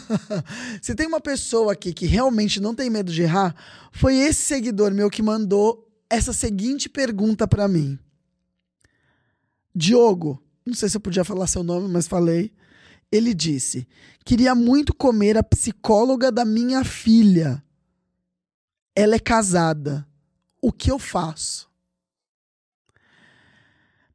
se 0.80 0.94
tem 0.94 1.06
uma 1.06 1.20
pessoa 1.20 1.74
aqui 1.74 1.92
que 1.92 2.06
realmente 2.06 2.58
não 2.60 2.74
tem 2.74 2.88
medo 2.88 3.12
de 3.12 3.20
errar, 3.20 3.54
foi 3.92 4.16
esse 4.16 4.40
seguidor 4.40 4.90
meu 4.94 5.10
que 5.10 5.20
mandou 5.22 5.86
essa 6.08 6.32
seguinte 6.32 6.88
pergunta 6.88 7.46
para 7.46 7.68
mim. 7.68 7.98
Diogo, 9.76 10.42
não 10.64 10.72
sei 10.72 10.88
se 10.88 10.96
eu 10.96 11.00
podia 11.02 11.24
falar 11.26 11.46
seu 11.46 11.62
nome, 11.62 11.88
mas 11.88 12.08
falei. 12.08 12.50
Ele 13.12 13.34
disse: 13.34 13.86
Queria 14.24 14.54
muito 14.54 14.94
comer 14.94 15.36
a 15.36 15.42
psicóloga 15.42 16.32
da 16.32 16.46
minha 16.46 16.82
filha. 16.84 17.62
Ela 18.96 19.16
é 19.16 19.20
casada. 19.20 20.08
O 20.58 20.72
que 20.72 20.90
eu 20.90 20.98
faço? 20.98 21.68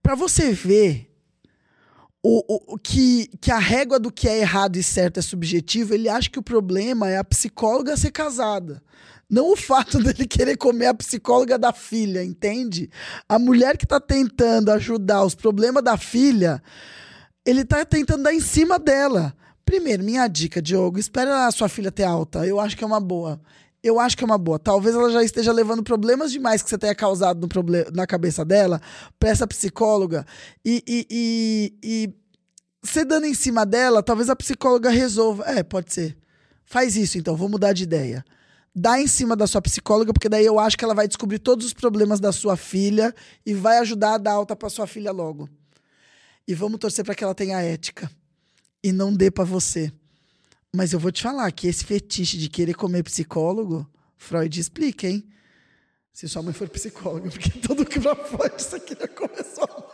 Para 0.01 0.15
você 0.15 0.51
ver 0.51 1.08
o, 2.21 2.73
o, 2.73 2.77
que, 2.77 3.29
que 3.39 3.51
a 3.51 3.57
régua 3.57 3.97
do 3.97 4.11
que 4.11 4.27
é 4.27 4.39
errado 4.39 4.75
e 4.75 4.83
certo 4.83 5.19
é 5.19 5.21
subjetiva, 5.21 5.95
ele 5.95 6.09
acha 6.09 6.29
que 6.29 6.39
o 6.39 6.43
problema 6.43 7.09
é 7.09 7.17
a 7.17 7.23
psicóloga 7.23 7.95
ser 7.95 8.11
casada. 8.11 8.83
Não 9.29 9.53
o 9.53 9.55
fato 9.55 9.99
dele 10.03 10.27
querer 10.27 10.57
comer 10.57 10.87
a 10.87 10.93
psicóloga 10.93 11.57
da 11.57 11.71
filha, 11.71 12.23
entende? 12.23 12.89
A 13.27 13.39
mulher 13.39 13.77
que 13.77 13.85
está 13.85 13.99
tentando 13.99 14.71
ajudar 14.71 15.23
os 15.23 15.35
problemas 15.35 15.83
da 15.83 15.97
filha, 15.97 16.61
ele 17.45 17.61
está 17.61 17.85
tentando 17.85 18.23
dar 18.23 18.33
em 18.33 18.41
cima 18.41 18.77
dela. 18.77 19.33
Primeiro, 19.63 20.03
minha 20.03 20.27
dica, 20.27 20.61
Diogo, 20.61 20.99
espera 20.99 21.47
a 21.47 21.51
sua 21.51 21.69
filha 21.69 21.91
ter 21.91 22.03
alta. 22.03 22.45
Eu 22.45 22.59
acho 22.59 22.75
que 22.75 22.83
é 22.83 22.87
uma 22.87 22.99
boa 22.99 23.39
eu 23.83 23.99
acho 23.99 24.17
que 24.17 24.23
é 24.23 24.25
uma 24.25 24.37
boa. 24.37 24.59
Talvez 24.59 24.95
ela 24.95 25.09
já 25.09 25.23
esteja 25.23 25.51
levando 25.51 25.83
problemas 25.83 26.31
demais 26.31 26.61
que 26.61 26.69
você 26.69 26.77
tenha 26.77 26.93
causado 26.93 27.41
no 27.41 27.93
na 27.93 28.05
cabeça 28.05 28.43
dela 28.43 28.81
pra 29.19 29.29
essa 29.29 29.47
psicóloga. 29.47 30.25
E, 30.65 30.83
e, 30.87 31.07
e, 31.09 31.73
e 31.83 32.13
você 32.81 33.05
dando 33.05 33.25
em 33.25 33.33
cima 33.33 33.65
dela, 33.65 34.03
talvez 34.03 34.29
a 34.29 34.35
psicóloga 34.35 34.89
resolva. 34.89 35.43
É, 35.45 35.63
pode 35.63 35.93
ser. 35.93 36.17
Faz 36.65 36.95
isso 36.95 37.17
então, 37.17 37.35
vou 37.35 37.49
mudar 37.49 37.73
de 37.73 37.83
ideia. 37.83 38.23
Dá 38.75 39.01
em 39.01 39.07
cima 39.07 39.35
da 39.35 39.47
sua 39.47 39.61
psicóloga, 39.61 40.13
porque 40.13 40.29
daí 40.29 40.45
eu 40.45 40.59
acho 40.59 40.77
que 40.77 40.83
ela 40.83 40.93
vai 40.93 41.07
descobrir 41.07 41.39
todos 41.39 41.65
os 41.65 41.73
problemas 41.73 42.19
da 42.19 42.31
sua 42.31 42.55
filha 42.55 43.13
e 43.45 43.53
vai 43.53 43.79
ajudar 43.79 44.13
a 44.13 44.17
dar 44.17 44.33
alta 44.33 44.55
pra 44.55 44.69
sua 44.69 44.85
filha 44.85 45.11
logo. 45.11 45.49
E 46.47 46.53
vamos 46.53 46.79
torcer 46.79 47.03
para 47.03 47.15
que 47.15 47.23
ela 47.23 47.33
tenha 47.33 47.61
ética. 47.61 48.09
E 48.83 48.91
não 48.91 49.13
dê 49.13 49.31
para 49.31 49.43
você. 49.43 49.91
Mas 50.75 50.93
eu 50.93 50.99
vou 50.99 51.11
te 51.11 51.23
falar 51.23 51.51
que 51.51 51.67
esse 51.67 51.83
fetiche 51.83 52.37
de 52.37 52.47
querer 52.47 52.75
comer 52.75 53.03
psicólogo, 53.03 53.89
Freud 54.15 54.59
explica, 54.59 55.07
hein? 55.07 55.27
Se 56.13 56.27
sua 56.27 56.43
mãe 56.43 56.53
for 56.53 56.69
psicóloga, 56.69 57.29
porque 57.31 57.49
tudo 57.59 57.85
que 57.85 57.99
pra 57.99 58.15
Freud 58.15 58.53
isso 58.57 58.75
aqui 58.75 58.95
já 58.99 59.07
começou 59.07 59.67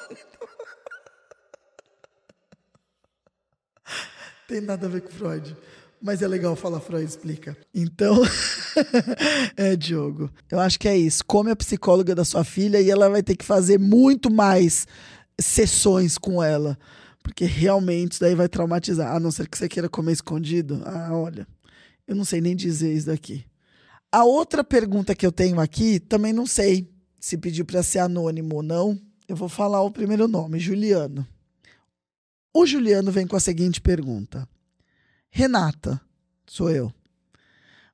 Tem 4.47 4.61
nada 4.61 4.85
a 4.85 4.89
ver 4.89 5.01
com 5.01 5.09
Freud. 5.09 5.55
Mas 6.01 6.21
é 6.21 6.27
legal 6.27 6.55
falar 6.55 6.79
Freud 6.79 7.03
explica. 7.03 7.57
Então, 7.73 8.21
é, 9.57 9.75
Diogo. 9.75 10.29
Eu 10.51 10.59
acho 10.59 10.79
que 10.79 10.87
é 10.87 10.95
isso. 10.95 11.25
Come 11.25 11.49
a 11.49 11.55
psicóloga 11.55 12.13
da 12.13 12.23
sua 12.23 12.43
filha 12.43 12.79
e 12.79 12.91
ela 12.91 13.09
vai 13.09 13.23
ter 13.23 13.35
que 13.35 13.45
fazer 13.45 13.79
muito 13.79 14.31
mais 14.31 14.85
sessões 15.39 16.17
com 16.17 16.43
ela. 16.43 16.77
Porque 17.25 17.43
realmente 17.43 18.11
isso 18.11 18.21
daí 18.21 18.35
vai 18.35 18.47
traumatizar. 18.47 19.15
A 19.15 19.19
não 19.19 19.31
ser 19.31 19.49
que 19.49 19.57
você 19.57 19.67
queira 19.67 19.89
comer 19.89 20.11
escondido. 20.11 20.83
Ah, 20.85 21.09
olha. 21.11 21.47
Eu 22.07 22.15
não 22.15 22.23
sei 22.23 22.39
nem 22.39 22.55
dizer 22.55 22.93
isso 22.93 23.07
daqui. 23.07 23.43
A 24.11 24.23
outra 24.23 24.63
pergunta 24.63 25.15
que 25.15 25.25
eu 25.25 25.31
tenho 25.31 25.59
aqui, 25.59 25.99
também 25.99 26.31
não 26.31 26.45
sei 26.45 26.87
se 27.19 27.35
pediu 27.35 27.65
para 27.65 27.81
ser 27.81 27.97
anônimo 27.97 28.57
ou 28.57 28.61
não. 28.61 29.01
Eu 29.27 29.35
vou 29.35 29.49
falar 29.49 29.81
o 29.81 29.89
primeiro 29.89 30.27
nome, 30.27 30.59
Juliano. 30.59 31.27
O 32.53 32.63
Juliano 32.63 33.11
vem 33.11 33.25
com 33.25 33.35
a 33.35 33.39
seguinte 33.39 33.81
pergunta: 33.81 34.47
Renata, 35.31 35.99
sou 36.45 36.69
eu. 36.69 36.93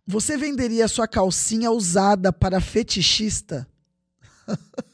Você 0.06 0.36
venderia 0.36 0.90
sua 0.90 1.08
calcinha 1.08 1.72
usada 1.72 2.34
para 2.34 2.60
fetichista? 2.60 3.66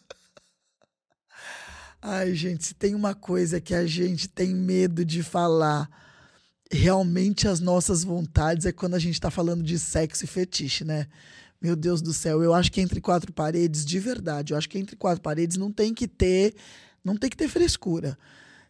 Ai, 2.09 2.33
gente, 2.33 2.67
se 2.67 2.73
tem 2.73 2.95
uma 2.95 3.13
coisa 3.13 3.59
que 3.59 3.75
a 3.75 3.85
gente 3.85 4.29
tem 4.29 4.55
medo 4.55 5.03
de 5.03 5.21
falar, 5.21 5.89
realmente 6.71 7.49
as 7.49 7.59
nossas 7.59 8.01
vontades 8.01 8.65
é 8.65 8.71
quando 8.71 8.93
a 8.93 8.99
gente 8.99 9.19
tá 9.19 9.29
falando 9.29 9.61
de 9.61 9.77
sexo 9.77 10.23
e 10.23 10.27
fetiche, 10.27 10.85
né? 10.85 11.07
Meu 11.61 11.75
Deus 11.75 12.01
do 12.01 12.13
céu, 12.13 12.41
eu 12.41 12.53
acho 12.53 12.71
que 12.71 12.79
entre 12.79 13.01
quatro 13.01 13.33
paredes, 13.33 13.85
de 13.85 13.99
verdade, 13.99 14.53
eu 14.53 14.57
acho 14.57 14.69
que 14.69 14.79
entre 14.79 14.95
quatro 14.95 15.21
paredes 15.21 15.57
não 15.57 15.69
tem 15.69 15.93
que 15.93 16.07
ter, 16.07 16.55
não 17.03 17.17
tem 17.17 17.29
que 17.29 17.35
ter 17.35 17.49
frescura. 17.49 18.17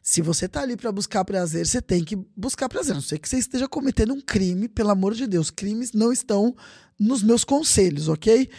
Se 0.02 0.20
você 0.20 0.48
tá 0.48 0.62
ali 0.62 0.76
para 0.76 0.92
buscar 0.92 1.24
prazer, 1.24 1.68
você 1.68 1.80
tem 1.80 2.04
que 2.04 2.16
buscar 2.36 2.68
prazer. 2.68 2.96
Não 2.96 3.04
sei 3.04 3.20
que 3.20 3.30
você 3.30 3.38
esteja 3.38 3.68
cometendo 3.68 4.16
um 4.16 4.22
crime, 4.22 4.68
pelo 4.68 4.90
amor 4.90 5.14
de 5.14 5.28
Deus. 5.28 5.52
Crimes 5.52 5.92
não 5.92 6.12
estão 6.12 6.56
nos 7.00 7.22
meus 7.22 7.44
conselhos, 7.44 8.08
ok? 8.08 8.50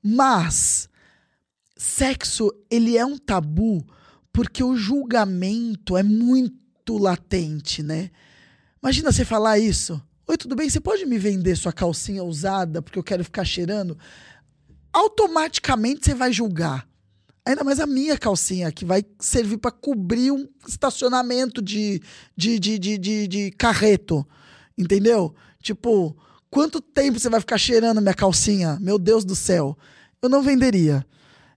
Mas 0.00 0.88
sexo, 1.76 2.52
ele 2.70 2.96
é 2.96 3.04
um 3.04 3.18
tabu 3.18 3.84
porque 4.32 4.62
o 4.62 4.76
julgamento 4.76 5.96
é 5.96 6.02
muito 6.02 6.96
latente, 6.96 7.82
né? 7.82 8.10
Imagina 8.82 9.12
você 9.12 9.24
falar 9.24 9.58
isso. 9.58 10.00
Oi, 10.26 10.36
tudo 10.36 10.54
bem? 10.54 10.68
Você 10.68 10.80
pode 10.80 11.04
me 11.06 11.18
vender 11.18 11.56
sua 11.56 11.72
calcinha 11.72 12.22
usada 12.22 12.82
porque 12.82 12.98
eu 12.98 13.02
quero 13.02 13.24
ficar 13.24 13.44
cheirando? 13.44 13.98
Automaticamente 14.92 16.04
você 16.04 16.14
vai 16.14 16.32
julgar. 16.32 16.88
Ainda 17.48 17.64
mais 17.64 17.80
a 17.80 17.86
minha 17.86 18.18
calcinha, 18.18 18.70
que 18.70 18.84
vai 18.84 19.02
servir 19.18 19.56
para 19.56 19.70
cobrir 19.70 20.30
um 20.30 20.46
estacionamento 20.66 21.62
de, 21.62 22.02
de, 22.36 22.58
de, 22.58 22.78
de, 22.78 22.98
de, 22.98 23.26
de 23.26 23.50
carreto. 23.52 24.26
Entendeu? 24.76 25.34
Tipo, 25.62 26.14
quanto 26.50 26.78
tempo 26.80 27.18
você 27.18 27.30
vai 27.30 27.40
ficar 27.40 27.56
cheirando 27.56 28.02
minha 28.02 28.12
calcinha? 28.12 28.78
Meu 28.82 28.98
Deus 28.98 29.24
do 29.24 29.34
céu. 29.34 29.78
Eu 30.20 30.28
não 30.28 30.42
venderia. 30.42 31.06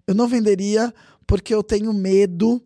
Eu 0.08 0.16
não 0.16 0.30
venderia 0.30 0.94
porque 1.32 1.56
eu 1.56 1.64
tenho 1.64 1.94
medo. 1.94 2.62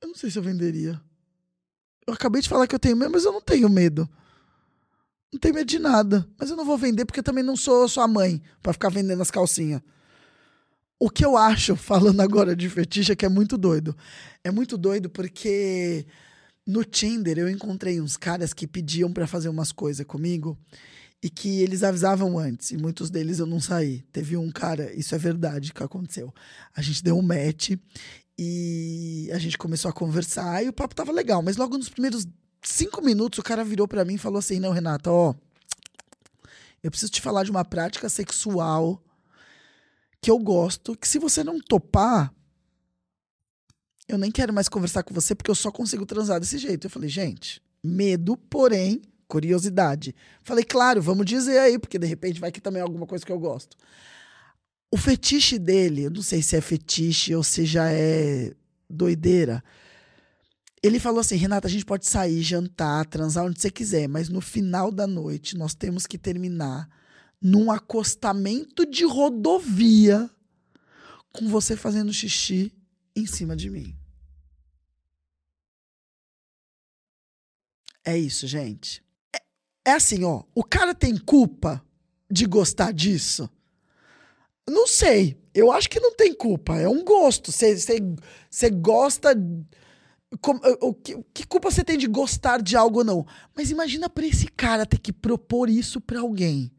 Eu 0.00 0.08
não 0.08 0.14
sei 0.14 0.30
se 0.30 0.38
eu 0.38 0.42
venderia. 0.42 0.98
Eu 2.06 2.14
acabei 2.14 2.40
de 2.40 2.48
falar 2.48 2.66
que 2.66 2.74
eu 2.74 2.78
tenho 2.78 2.96
medo, 2.96 3.10
mas 3.10 3.26
eu 3.26 3.32
não 3.32 3.42
tenho 3.42 3.68
medo. 3.68 4.08
Não 5.30 5.38
tenho 5.38 5.54
medo 5.54 5.66
de 5.66 5.78
nada. 5.78 6.26
Mas 6.38 6.48
eu 6.48 6.56
não 6.56 6.64
vou 6.64 6.78
vender 6.78 7.04
porque 7.04 7.20
eu 7.20 7.24
também 7.24 7.44
não 7.44 7.54
sou 7.54 7.86
sua 7.86 8.08
mãe 8.08 8.40
para 8.62 8.72
ficar 8.72 8.88
vendendo 8.88 9.20
as 9.20 9.30
calcinhas. 9.30 9.82
O 10.98 11.10
que 11.10 11.22
eu 11.22 11.36
acho, 11.36 11.76
falando 11.76 12.22
agora 12.22 12.56
de 12.56 12.66
fetiche, 12.70 13.12
é 13.12 13.16
que 13.16 13.26
é 13.26 13.28
muito 13.28 13.58
doido. 13.58 13.94
É 14.42 14.50
muito 14.50 14.78
doido 14.78 15.10
porque 15.10 16.06
no 16.66 16.82
Tinder 16.82 17.36
eu 17.36 17.50
encontrei 17.50 18.00
uns 18.00 18.16
caras 18.16 18.54
que 18.54 18.66
pediam 18.66 19.12
para 19.12 19.26
fazer 19.26 19.50
umas 19.50 19.70
coisas 19.70 20.06
comigo 20.06 20.58
e 21.22 21.30
que 21.30 21.60
eles 21.60 21.82
avisavam 21.82 22.38
antes, 22.38 22.70
e 22.70 22.76
muitos 22.76 23.10
deles 23.10 23.38
eu 23.38 23.46
não 23.46 23.60
saí. 23.60 24.02
Teve 24.12 24.36
um 24.36 24.50
cara, 24.50 24.92
isso 24.94 25.14
é 25.14 25.18
verdade 25.18 25.72
que 25.72 25.82
aconteceu. 25.82 26.32
A 26.74 26.82
gente 26.82 27.02
deu 27.02 27.16
um 27.16 27.22
match 27.22 27.70
e 28.38 29.28
a 29.32 29.38
gente 29.38 29.56
começou 29.56 29.88
a 29.88 29.94
conversar 29.94 30.64
e 30.64 30.68
o 30.68 30.72
papo 30.72 30.94
tava 30.94 31.12
legal, 31.12 31.42
mas 31.42 31.56
logo 31.56 31.76
nos 31.78 31.88
primeiros 31.88 32.26
cinco 32.62 33.02
minutos 33.02 33.38
o 33.38 33.42
cara 33.42 33.64
virou 33.64 33.88
para 33.88 34.04
mim 34.04 34.14
e 34.14 34.18
falou 34.18 34.38
assim: 34.38 34.60
Não, 34.60 34.72
Renata, 34.72 35.10
ó, 35.10 35.34
eu 36.82 36.90
preciso 36.90 37.12
te 37.12 37.20
falar 37.20 37.44
de 37.44 37.50
uma 37.50 37.64
prática 37.64 38.08
sexual 38.08 39.02
que 40.20 40.30
eu 40.30 40.38
gosto, 40.38 40.96
que 40.96 41.08
se 41.08 41.18
você 41.18 41.42
não 41.42 41.60
topar, 41.60 42.32
eu 44.08 44.18
nem 44.18 44.30
quero 44.30 44.52
mais 44.52 44.68
conversar 44.68 45.02
com 45.02 45.14
você 45.14 45.34
porque 45.34 45.50
eu 45.50 45.54
só 45.54 45.70
consigo 45.70 46.06
transar 46.06 46.38
desse 46.38 46.58
jeito. 46.58 46.86
Eu 46.86 46.90
falei, 46.90 47.08
gente, 47.08 47.62
medo, 47.82 48.36
porém 48.36 49.02
curiosidade. 49.28 50.14
Falei, 50.42 50.64
claro, 50.64 51.02
vamos 51.02 51.26
dizer 51.26 51.58
aí, 51.58 51.78
porque 51.78 51.98
de 51.98 52.06
repente 52.06 52.40
vai 52.40 52.52
que 52.52 52.60
também 52.60 52.80
é 52.80 52.82
alguma 52.82 53.06
coisa 53.06 53.24
que 53.24 53.32
eu 53.32 53.38
gosto. 53.38 53.76
O 54.90 54.96
fetiche 54.96 55.58
dele, 55.58 56.04
eu 56.04 56.10
não 56.10 56.22
sei 56.22 56.42
se 56.42 56.56
é 56.56 56.60
fetiche 56.60 57.34
ou 57.34 57.42
se 57.42 57.64
já 57.66 57.90
é 57.90 58.52
doideira. 58.88 59.62
Ele 60.82 61.00
falou 61.00 61.20
assim: 61.20 61.36
Renata, 61.36 61.66
a 61.66 61.70
gente 61.70 61.84
pode 61.84 62.06
sair, 62.06 62.42
jantar, 62.42 63.06
transar 63.06 63.44
onde 63.44 63.60
você 63.60 63.70
quiser, 63.70 64.08
mas 64.08 64.28
no 64.28 64.40
final 64.40 64.92
da 64.92 65.06
noite 65.06 65.56
nós 65.56 65.74
temos 65.74 66.06
que 66.06 66.16
terminar 66.16 66.88
num 67.40 67.70
acostamento 67.70 68.86
de 68.86 69.04
rodovia 69.04 70.30
com 71.32 71.48
você 71.48 71.76
fazendo 71.76 72.12
xixi 72.12 72.72
em 73.14 73.26
cima 73.26 73.56
de 73.56 73.68
mim. 73.68 73.94
É 78.04 78.16
isso, 78.16 78.46
gente. 78.46 79.05
É 79.86 79.92
assim, 79.92 80.24
ó, 80.24 80.42
o 80.52 80.64
cara 80.64 80.92
tem 80.92 81.16
culpa 81.16 81.80
de 82.28 82.44
gostar 82.44 82.92
disso? 82.92 83.48
Não 84.68 84.84
sei. 84.84 85.38
Eu 85.54 85.70
acho 85.70 85.88
que 85.88 86.00
não 86.00 86.12
tem 86.12 86.34
culpa. 86.34 86.76
É 86.76 86.88
um 86.88 87.04
gosto. 87.04 87.52
Você 87.52 88.70
gosta. 88.70 89.32
Com, 90.40 90.60
o, 90.80 90.92
que, 90.92 91.16
que, 91.32 91.46
culpa 91.46 91.70
você 91.70 91.84
tem 91.84 91.96
de 91.96 92.08
gostar 92.08 92.60
de 92.60 92.76
algo 92.76 92.98
ou 92.98 93.04
não? 93.04 93.26
Mas 93.54 93.70
imagina 93.70 94.10
para 94.10 94.26
esse 94.26 94.48
cara 94.48 94.84
ter 94.84 94.98
que 94.98 95.12
propor 95.12 95.70
isso 95.70 96.00
para 96.00 96.18
alguém. 96.18 96.72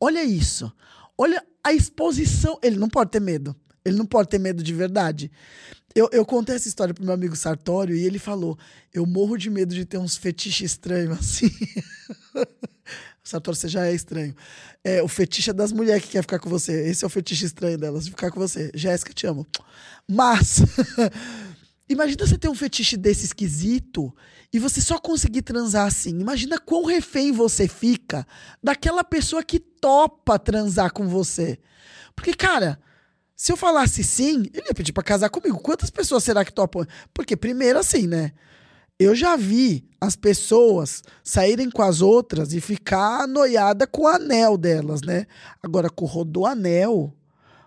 Olha 0.00 0.24
isso. 0.24 0.72
Olha 1.18 1.46
a 1.62 1.74
exposição. 1.74 2.58
Ele 2.62 2.78
não 2.78 2.88
pode 2.88 3.10
ter 3.10 3.20
medo. 3.20 3.54
Ele 3.86 3.96
não 3.96 4.06
pode 4.06 4.28
ter 4.28 4.38
medo 4.38 4.62
de 4.62 4.74
verdade. 4.74 5.30
Eu, 5.94 6.10
eu 6.12 6.26
contei 6.26 6.56
essa 6.56 6.68
história 6.68 6.92
pro 6.92 7.04
meu 7.04 7.14
amigo 7.14 7.36
Sartório 7.36 7.94
e 7.94 8.04
ele 8.04 8.18
falou: 8.18 8.58
Eu 8.92 9.06
morro 9.06 9.36
de 9.36 9.48
medo 9.48 9.74
de 9.74 9.84
ter 9.84 9.96
uns 9.96 10.16
fetiches 10.16 10.72
estranhos 10.72 11.18
assim. 11.18 11.50
Sartório, 13.22 13.58
você 13.58 13.68
já 13.68 13.86
é 13.86 13.94
estranho. 13.94 14.34
É, 14.84 15.02
o 15.02 15.08
fetiche 15.08 15.50
é 15.50 15.52
das 15.52 15.72
mulheres 15.72 16.04
que 16.04 16.10
quer 16.10 16.22
ficar 16.22 16.38
com 16.38 16.50
você. 16.50 16.88
Esse 16.88 17.04
é 17.04 17.06
o 17.06 17.10
fetiche 17.10 17.46
estranho 17.46 17.78
delas, 17.78 18.04
de 18.04 18.10
ficar 18.10 18.30
com 18.30 18.38
você. 18.38 18.70
Jéssica, 18.74 19.12
te 19.12 19.26
amo. 19.26 19.46
Mas, 20.08 20.62
imagina 21.88 22.26
você 22.26 22.38
ter 22.38 22.48
um 22.48 22.54
fetiche 22.54 22.96
desse 22.96 23.24
esquisito 23.24 24.14
e 24.52 24.58
você 24.58 24.80
só 24.80 24.98
conseguir 24.98 25.42
transar 25.42 25.86
assim. 25.86 26.20
Imagina 26.20 26.58
quão 26.58 26.84
refém 26.84 27.32
você 27.32 27.66
fica 27.66 28.26
daquela 28.62 29.02
pessoa 29.02 29.42
que 29.42 29.58
topa 29.58 30.38
transar 30.38 30.92
com 30.92 31.08
você. 31.08 31.58
Porque, 32.14 32.32
cara, 32.32 32.78
se 33.36 33.52
eu 33.52 33.56
falasse 33.56 34.02
sim, 34.02 34.46
ele 34.54 34.68
ia 34.68 34.74
pedir 34.74 34.94
para 34.94 35.02
casar 35.02 35.28
comigo. 35.28 35.58
Quantas 35.58 35.90
pessoas 35.90 36.24
será 36.24 36.42
que 36.42 36.52
topam? 36.52 36.86
Porque, 37.12 37.36
primeiro, 37.36 37.78
assim, 37.78 38.06
né? 38.06 38.32
Eu 38.98 39.14
já 39.14 39.36
vi 39.36 39.86
as 40.00 40.16
pessoas 40.16 41.02
saírem 41.22 41.70
com 41.70 41.82
as 41.82 42.00
outras 42.00 42.54
e 42.54 42.62
ficar 42.62 43.28
noiada 43.28 43.86
com 43.86 44.04
o 44.04 44.06
anel 44.06 44.56
delas, 44.56 45.02
né? 45.02 45.26
Agora, 45.62 45.90
com 45.90 46.06
o 46.06 46.08
rodoanel, 46.08 47.12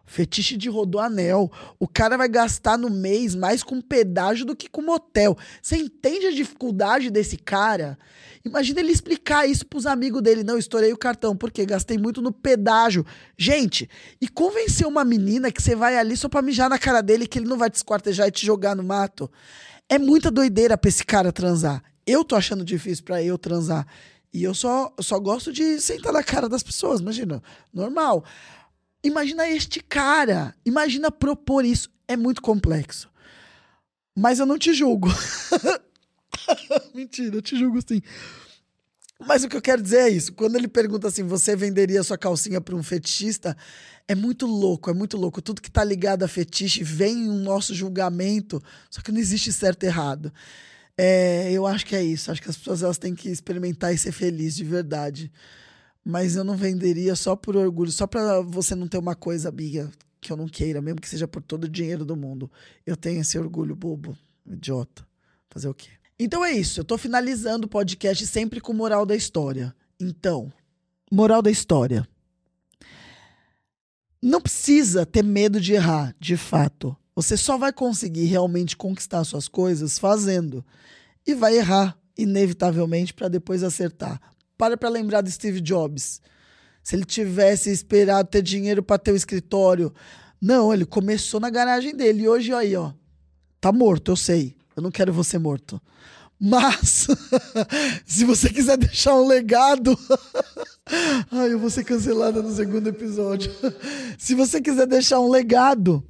fetiche 0.09 0.57
de 0.57 0.67
rodoanel, 0.69 1.51
o 1.79 1.87
cara 1.87 2.17
vai 2.17 2.27
gastar 2.27 2.77
no 2.77 2.89
mês 2.89 3.35
mais 3.35 3.61
com 3.61 3.79
pedágio 3.79 4.43
do 4.43 4.55
que 4.55 4.67
com 4.67 4.81
motel. 4.81 5.37
Você 5.61 5.77
entende 5.77 6.25
a 6.25 6.31
dificuldade 6.31 7.11
desse 7.11 7.37
cara? 7.37 7.97
Imagina 8.43 8.79
ele 8.79 8.91
explicar 8.91 9.47
isso 9.47 9.67
pros 9.67 9.85
amigos 9.85 10.23
dele. 10.23 10.43
Não, 10.43 10.57
estourei 10.57 10.91
o 10.91 10.97
cartão, 10.97 11.37
porque 11.37 11.63
gastei 11.63 11.97
muito 11.97 12.23
no 12.23 12.31
pedágio. 12.31 13.05
Gente, 13.37 13.87
e 14.19 14.27
convencer 14.27 14.87
uma 14.87 15.05
menina 15.05 15.51
que 15.51 15.61
você 15.61 15.75
vai 15.75 15.95
ali 15.95 16.17
só 16.17 16.27
pra 16.27 16.41
mijar 16.41 16.69
na 16.69 16.79
cara 16.79 17.01
dele 17.01 17.27
que 17.27 17.37
ele 17.37 17.47
não 17.47 17.57
vai 17.57 17.69
te 17.69 17.75
esquartejar 17.75 18.27
e 18.27 18.31
te 18.31 18.43
jogar 18.43 18.75
no 18.75 18.83
mato. 18.83 19.29
É 19.87 19.99
muita 19.99 20.31
doideira 20.31 20.75
pra 20.75 20.89
esse 20.89 21.05
cara 21.05 21.31
transar. 21.31 21.83
Eu 22.05 22.25
tô 22.25 22.35
achando 22.35 22.65
difícil 22.65 23.03
para 23.03 23.21
eu 23.21 23.37
transar. 23.37 23.85
E 24.33 24.43
eu 24.43 24.55
só, 24.55 24.91
só 24.99 25.19
gosto 25.19 25.51
de 25.51 25.79
sentar 25.79 26.13
na 26.13 26.23
cara 26.23 26.49
das 26.49 26.63
pessoas, 26.63 26.99
imagina. 26.99 27.43
Normal. 27.71 28.23
Imagina 29.03 29.47
este 29.47 29.81
cara. 29.81 30.55
Imagina 30.65 31.11
propor 31.11 31.65
isso. 31.65 31.89
É 32.07 32.17
muito 32.17 32.41
complexo. 32.41 33.09
Mas 34.15 34.39
eu 34.39 34.45
não 34.45 34.57
te 34.57 34.73
julgo. 34.73 35.09
Mentira, 36.93 37.35
eu 37.35 37.41
te 37.41 37.57
julgo 37.57 37.79
sim. 37.87 38.01
Mas 39.19 39.43
o 39.43 39.49
que 39.49 39.55
eu 39.55 39.61
quero 39.61 39.81
dizer 39.81 39.99
é 39.99 40.09
isso. 40.09 40.33
Quando 40.33 40.55
ele 40.55 40.67
pergunta 40.67 41.07
assim, 41.07 41.23
você 41.23 41.55
venderia 41.55 42.03
sua 42.03 42.17
calcinha 42.17 42.61
para 42.61 42.75
um 42.75 42.83
fetichista? 42.83 43.55
É 44.07 44.15
muito 44.15 44.45
louco, 44.45 44.89
é 44.89 44.93
muito 44.93 45.17
louco. 45.17 45.41
Tudo 45.41 45.61
que 45.61 45.69
tá 45.69 45.83
ligado 45.83 46.23
a 46.23 46.27
fetiche 46.27 46.83
vem 46.83 47.29
um 47.29 47.43
nosso 47.43 47.75
julgamento, 47.75 48.61
só 48.89 49.01
que 49.01 49.11
não 49.11 49.19
existe 49.19 49.51
certo 49.51 49.83
e 49.83 49.87
errado. 49.87 50.33
É, 50.97 51.51
eu 51.51 51.67
acho 51.67 51.85
que 51.85 51.95
é 51.95 52.03
isso. 52.03 52.31
Acho 52.31 52.41
que 52.41 52.49
as 52.49 52.57
pessoas 52.57 52.81
elas 52.81 52.97
têm 52.97 53.13
que 53.13 53.29
experimentar 53.29 53.93
e 53.93 53.97
ser 53.97 54.11
felizes 54.11 54.55
de 54.55 54.63
verdade. 54.63 55.31
Mas 56.03 56.35
eu 56.35 56.43
não 56.43 56.55
venderia 56.55 57.15
só 57.15 57.35
por 57.35 57.55
orgulho, 57.55 57.91
só 57.91 58.07
para 58.07 58.41
você 58.41 58.73
não 58.75 58.87
ter 58.87 58.97
uma 58.97 59.15
coisa, 59.15 59.49
amiga, 59.49 59.91
que 60.21 60.31
eu 60.31 60.37
não 60.37 60.47
queira, 60.47 60.81
mesmo 60.81 61.01
que 61.01 61.09
seja 61.09 61.27
por 61.27 61.41
todo 61.41 61.65
o 61.65 61.69
dinheiro 61.69 62.05
do 62.05 62.15
mundo. 62.15 62.51
Eu 62.85 62.95
tenho 62.95 63.21
esse 63.21 63.37
orgulho 63.37 63.75
bobo, 63.75 64.17
idiota. 64.45 65.07
Fazer 65.49 65.67
o 65.67 65.73
quê? 65.73 65.89
Então 66.17 66.43
é 66.43 66.51
isso. 66.51 66.79
Eu 66.79 66.83
tô 66.83 66.97
finalizando 66.97 67.65
o 67.65 67.69
podcast 67.69 68.25
sempre 68.27 68.59
com 68.59 68.73
moral 68.73 69.05
da 69.05 69.15
história. 69.15 69.73
Então, 69.99 70.51
moral 71.11 71.41
da 71.41 71.49
história. 71.49 72.07
Não 74.21 74.41
precisa 74.41 75.05
ter 75.05 75.23
medo 75.23 75.61
de 75.61 75.73
errar, 75.73 76.13
de 76.19 76.35
fato. 76.35 76.95
Você 77.15 77.37
só 77.37 77.57
vai 77.57 77.71
conseguir 77.71 78.25
realmente 78.25 78.75
conquistar 78.75 79.23
suas 79.23 79.47
coisas 79.47 79.97
fazendo. 79.97 80.63
e 81.27 81.35
vai 81.35 81.57
errar, 81.57 81.97
inevitavelmente, 82.17 83.13
para 83.13 83.27
depois 83.27 83.61
acertar. 83.61 84.19
Para 84.59 84.75
para 84.75 84.89
lembrar 84.89 85.21
do 85.21 85.31
Steve 85.31 85.61
Jobs. 85.61 86.21
Se 86.83 86.93
ele 86.93 87.05
tivesse 87.05 87.71
esperado 87.71 88.27
ter 88.27 88.41
dinheiro 88.41 88.83
para 88.83 88.99
ter 88.99 89.13
o 89.13 89.15
escritório. 89.15 89.93
Não, 90.41 90.73
ele 90.73 90.85
começou 90.85 91.39
na 91.39 91.49
garagem 91.49 91.95
dele. 91.95 92.23
E 92.23 92.27
hoje, 92.27 92.53
aí, 92.53 92.75
ó. 92.75 92.91
Tá 93.61 93.71
morto, 93.71 94.11
eu 94.11 94.15
sei. 94.17 94.57
Eu 94.75 94.83
não 94.83 94.91
quero 94.91 95.13
você 95.13 95.37
morto. 95.37 95.81
Mas, 96.37 97.07
se 98.05 98.25
você 98.25 98.49
quiser 98.49 98.75
deixar 98.75 99.15
um 99.15 99.25
legado. 99.25 99.97
Ai, 101.31 101.53
eu 101.53 101.59
vou 101.59 101.69
ser 101.69 101.85
cancelada 101.85 102.41
no 102.41 102.53
segundo 102.53 102.87
episódio. 102.89 103.53
Se 104.17 104.33
você 104.33 104.59
quiser 104.59 104.87
deixar 104.87 105.19
um 105.19 105.29
legado, 105.29 106.03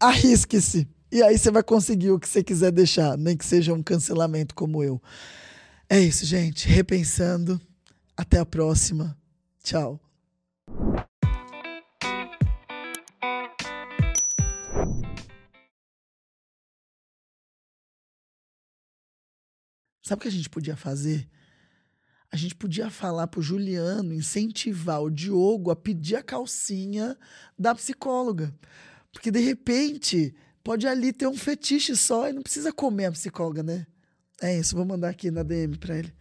arrisque-se. 0.00 0.88
E 1.12 1.22
aí 1.22 1.36
você 1.36 1.50
vai 1.50 1.62
conseguir 1.62 2.10
o 2.10 2.18
que 2.18 2.26
você 2.26 2.42
quiser 2.42 2.72
deixar, 2.72 3.18
nem 3.18 3.36
que 3.36 3.44
seja 3.44 3.74
um 3.74 3.82
cancelamento 3.82 4.54
como 4.54 4.82
eu. 4.82 5.00
É 5.92 5.98
isso, 5.98 6.24
gente. 6.24 6.68
Repensando. 6.68 7.60
Até 8.16 8.38
a 8.38 8.46
próxima. 8.46 9.18
Tchau. 9.60 10.00
Sabe 20.00 20.20
o 20.20 20.22
que 20.22 20.28
a 20.28 20.30
gente 20.30 20.48
podia 20.48 20.76
fazer? 20.76 21.28
A 22.30 22.36
gente 22.36 22.54
podia 22.54 22.88
falar 22.88 23.26
pro 23.26 23.42
Juliano, 23.42 24.14
incentivar 24.14 25.02
o 25.02 25.10
Diogo 25.10 25.72
a 25.72 25.76
pedir 25.76 26.14
a 26.14 26.22
calcinha 26.22 27.18
da 27.58 27.74
psicóloga. 27.74 28.54
Porque 29.12 29.32
de 29.32 29.40
repente 29.40 30.36
pode 30.62 30.86
ali 30.86 31.12
ter 31.12 31.26
um 31.26 31.36
fetiche 31.36 31.96
só 31.96 32.28
e 32.28 32.32
não 32.32 32.42
precisa 32.42 32.72
comer 32.72 33.06
a 33.06 33.12
psicóloga, 33.12 33.64
né? 33.64 33.88
É 34.42 34.56
isso, 34.58 34.74
vou 34.74 34.84
mandar 34.84 35.10
aqui 35.10 35.30
na 35.30 35.42
DM 35.42 35.76
pra 35.76 35.96
ele. 35.98 36.12